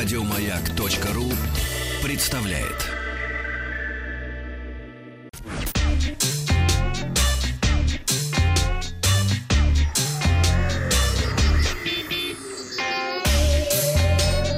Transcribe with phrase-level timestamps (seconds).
[0.00, 1.24] Радиомаяк.ру
[2.04, 2.86] представляет.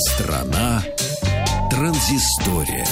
[0.00, 0.82] Страна
[1.70, 2.84] транзистория.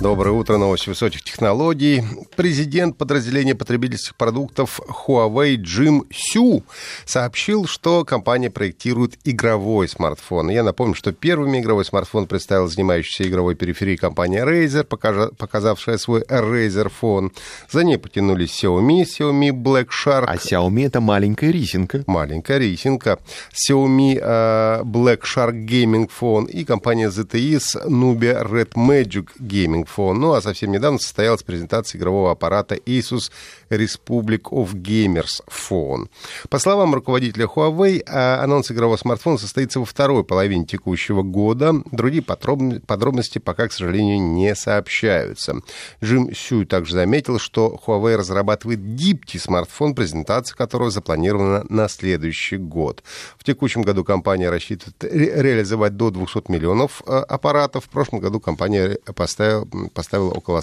[0.00, 2.02] Доброе утро, новости высоких технологий.
[2.36, 6.62] Президент подразделения потребительских продуктов Huawei Джим Сю
[7.06, 10.50] сообщил, что компания проектирует игровой смартфон.
[10.50, 16.92] Я напомню, что первыми игровой смартфон представил занимающийся игровой периферией компания Razer, показавшая свой Razer
[17.00, 17.32] Phone.
[17.70, 20.24] За ней потянулись Xiaomi, Xiaomi Black Shark.
[20.26, 22.04] А Xiaomi это маленькая рисинка.
[22.06, 23.18] Маленькая рисинка.
[23.52, 30.14] Xiaomi uh, Black Shark Gaming Phone и компания ZTE с Nubia Red Magic Gaming Phone.
[30.14, 33.30] Ну, а совсем недавно состоялась презентация игрового аппарата Asus
[33.70, 36.08] Republic of Gamers Phone.
[36.48, 41.74] По словам руководителя Huawei, а, анонс игрового смартфона состоится во второй половине текущего года.
[41.92, 45.60] Другие подробности пока, к сожалению, не сообщаются.
[46.02, 53.04] Джим Сюй также заметил, что Huawei разрабатывает Dipti смартфон, презентация которого запланирована на следующий год.
[53.38, 57.84] В текущем году компания рассчитывает реализовать до 200 миллионов а, аппаратов.
[57.84, 60.58] В прошлом году компания поставила, поставила около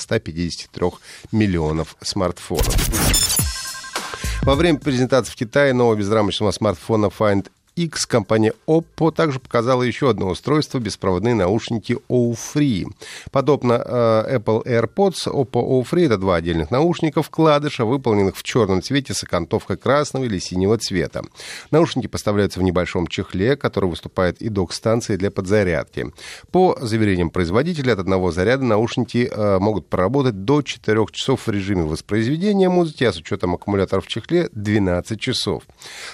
[0.52, 1.00] 153
[1.31, 2.75] миллионов смартфонов.
[4.44, 7.47] Во время презентации в Китае нового безрамочного смартфона Find
[7.80, 12.86] X компания Oppo также показала еще одно устройство, беспроводные наушники O-Free.
[13.31, 19.13] Подобно э, Apple AirPods, Oppo O-Free— это два отдельных наушника вкладыша, выполненных в черном цвете
[19.13, 21.21] с окантовкой красного или синего цвета.
[21.71, 26.11] Наушники поставляются в небольшом чехле, который выступает и док-станцией для подзарядки.
[26.52, 31.83] По заверениям производителя, от одного заряда наушники э, могут проработать до 4 часов в режиме
[31.83, 35.64] воспроизведения музыки, а с учетом аккумулятора в чехле 12 часов.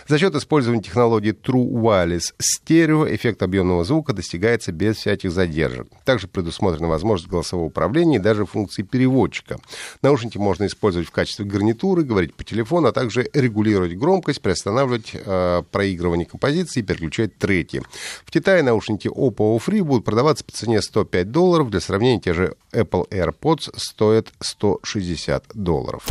[0.08, 5.88] За счет использования технологии True True Wireless Stereo эффект объемного звука достигается без всяких задержек.
[6.04, 9.58] Также предусмотрена возможность голосового управления и даже функции переводчика.
[10.02, 15.64] Наушники можно использовать в качестве гарнитуры, говорить по телефону, а также регулировать громкость, приостанавливать э,
[15.72, 17.82] проигрывание композиции и переключать треки.
[18.26, 21.70] В Китае наушники Oppo Free будут продаваться по цене 105 долларов.
[21.70, 26.06] Для сравнения, те же Apple AirPods стоят 160 долларов.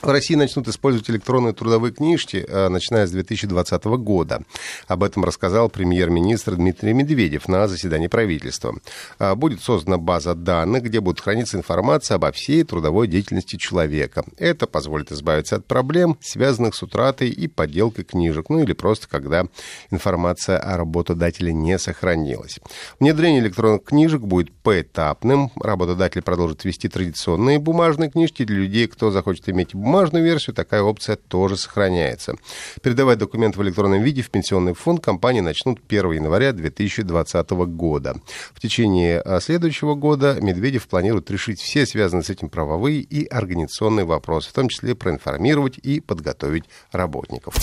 [0.00, 4.42] В России начнут использовать электронные трудовые книжки, э, начиная с 2020 года.
[4.86, 8.76] Об этом рассказал премьер-министр Дмитрий Медведев на заседании правительства.
[9.18, 14.24] Э, будет создана база данных, где будет храниться информация обо всей трудовой деятельности человека.
[14.36, 19.46] Это позволит избавиться от проблем, связанных с утратой и подделкой книжек, ну или просто когда
[19.90, 22.60] информация о работодателе не сохранилась.
[23.00, 25.50] Внедрение электронных книжек будет поэтапным.
[25.56, 31.16] Работодатель продолжит вести традиционные бумажные книжки для людей, кто захочет иметь бумажную версию, такая опция
[31.16, 32.34] тоже сохраняется.
[32.82, 38.16] Передавать документы в электронном виде в пенсионный фонд компании начнут 1 января 2020 года.
[38.52, 44.04] В течение а, следующего года Медведев планирует решить все связанные с этим правовые и организационные
[44.04, 47.54] вопросы, в том числе проинформировать и подготовить работников.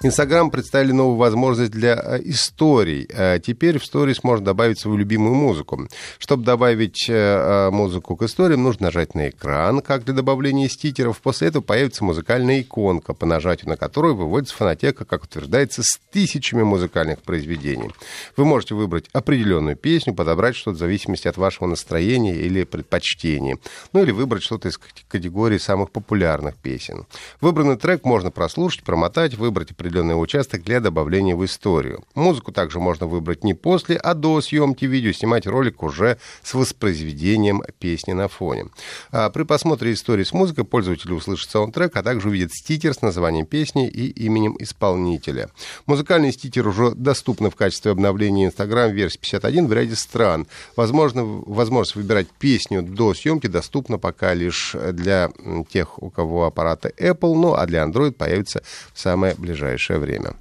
[0.00, 3.08] Инстаграм представили новую возможность для э, историй.
[3.10, 5.88] Э, теперь в сторис можно добавить свою любимую музыку.
[6.20, 11.20] Чтобы добавить э, музыку к историям, нужно нажать на экран, как для добавления стикеров.
[11.20, 16.62] После этого появится музыкальная иконка, по нажатию на которую выводится фонотека, как утверждается, с тысячами
[16.62, 17.90] музыкальных произведений.
[18.36, 23.56] Вы можете выбрать определенную песню, подобрать что-то в зависимости от вашего настроения или предпочтений.
[23.92, 24.78] Ну или выбрать что-то из
[25.08, 27.04] категории самых популярных песен.
[27.40, 32.04] Выбранный трек можно прослушать, промотать, выбрать определенную определенный участок для добавления в историю.
[32.14, 37.62] Музыку также можно выбрать не после, а до съемки видео, снимать ролик уже с воспроизведением
[37.78, 38.66] песни на фоне.
[39.10, 43.46] А при просмотре истории с музыкой пользователь услышит саундтрек, а также увидит стикер с названием
[43.46, 45.48] песни и именем исполнителя.
[45.86, 50.46] Музыкальный стикер уже доступны в качестве обновления Instagram версии 51 в ряде стран.
[50.76, 55.30] Возможно, возможность выбирать песню до съемки доступна пока лишь для
[55.70, 60.34] тех, у кого аппараты Apple, ну а для Android появится в самое ближайшее ближайшее время.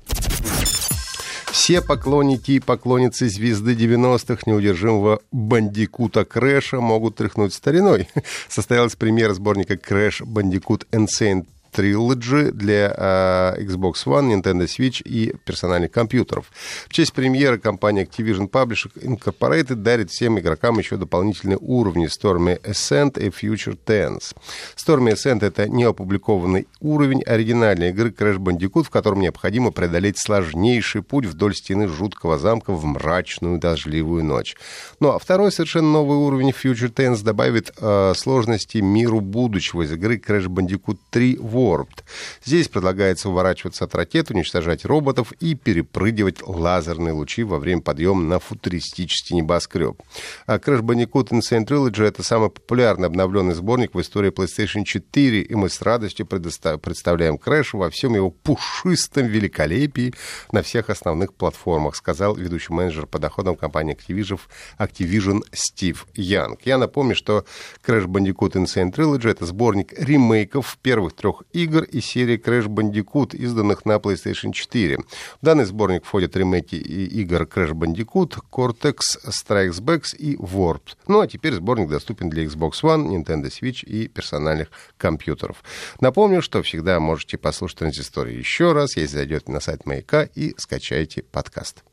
[1.52, 8.10] Все поклонники и поклонницы звезды 90-х неудержимого бандикута Крэша могут тряхнуть стариной.
[8.50, 11.46] Состоялась премьера сборника Crash Bandicoot Insane
[11.78, 16.52] Trilogy для э, Xbox One, Nintendo Switch и персональных компьютеров.
[16.88, 23.20] В честь премьеры компания Activision Publishing Incorporated дарит всем игрокам еще дополнительные уровни Stormy Ascent
[23.20, 24.36] и Future Tense.
[24.76, 31.26] Stormy Ascent— это неопубликованный уровень оригинальной игры Crash Bandicoot, в котором необходимо преодолеть сложнейший путь
[31.26, 34.56] вдоль стены жуткого замка в мрачную дождливую ночь.
[35.00, 40.18] Ну а второй совершенно новый уровень Future Tense добавит э, сложности миру будущего из игры
[40.18, 42.04] Crash Bandicoot 3 в Warped.
[42.44, 48.40] Здесь предлагается уворачиваться от ракет, уничтожать роботов и перепрыгивать лазерные лучи во время подъема на
[48.40, 50.02] футуристический небоскреб.
[50.46, 55.56] А Crash Bandicoot Insane Trilogy— это самый популярный обновленный сборник в истории PlayStation 4, и
[55.56, 60.14] мы с радостью представляем Crash во всем его пушистом великолепии
[60.52, 64.40] на всех основных платформах, сказал ведущий менеджер по доходам компании Activision,
[64.80, 66.62] Activision Стив Янг.
[66.64, 67.46] Я напомню, что
[67.86, 73.86] Crash Bandicoot Insane Trilogy— это сборник ремейков первых трех игр и серии Crash Bandicoot, изданных
[73.86, 74.98] на PlayStation 4.
[74.98, 75.04] В
[75.42, 80.96] данный сборник входят ремейки игр Crash Bandicoot, Cortex, Strikes Back и Warped.
[81.08, 85.64] Ну а теперь сборник доступен для Xbox One, Nintendo Switch и персональных компьютеров.
[86.00, 91.24] Напомню, что всегда можете послушать транзисторию еще раз, если зайдете на сайт Маяка и скачаете
[91.24, 91.84] подкаст.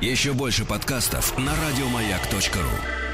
[0.00, 3.07] Еще больше подкастов на радиомаяк.ру